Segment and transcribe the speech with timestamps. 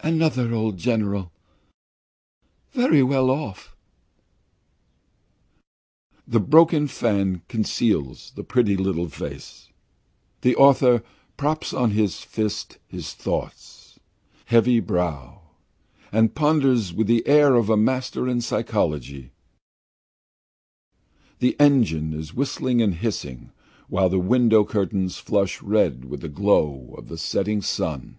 [0.00, 1.32] "Another old general,
[2.72, 3.74] very well off"
[6.28, 9.70] The broken fan conceals the pretty little face.
[10.42, 11.02] The author
[11.38, 13.96] props on his fist his thought
[14.44, 15.40] heavy brow
[16.12, 19.30] and ponders with the air of a master in psychology.
[21.38, 23.52] The engine is whistling and hissing
[23.88, 28.18] while the window curtains flush red with the glow of the setting sun.